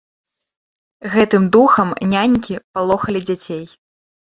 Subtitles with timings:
[1.17, 3.65] Гэтым духам нянькі палохалі дзяцей.